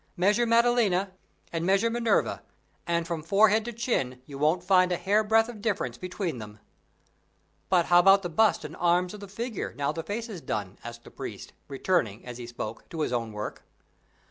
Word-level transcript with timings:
Measure 0.17 0.47
Maddalena, 0.47 1.11
and 1.53 1.63
measure 1.63 1.91
Minerva, 1.91 2.41
and 2.87 3.05
from 3.05 3.21
forehead 3.21 3.63
to 3.65 3.71
chin, 3.71 4.19
you 4.25 4.39
won't 4.39 4.63
find 4.63 4.91
a 4.91 4.97
hair 4.97 5.23
breadth 5.23 5.47
of 5.47 5.61
difference 5.61 5.95
between 5.95 6.39
them." 6.39 6.57
"But 7.69 7.85
how 7.85 7.99
about 7.99 8.23
the 8.23 8.27
bust 8.29 8.65
and 8.65 8.75
arms 8.77 9.13
of 9.13 9.19
the 9.19 9.27
figure, 9.27 9.75
now 9.77 9.91
the 9.91 10.01
face 10.01 10.27
is 10.27 10.41
done?" 10.41 10.79
asked 10.83 11.03
the 11.03 11.11
priest, 11.11 11.53
returning, 11.67 12.25
as 12.25 12.39
he 12.39 12.47
spoke, 12.47 12.89
to 12.89 13.01
his 13.01 13.13
own 13.13 13.31
work. 13.31 13.61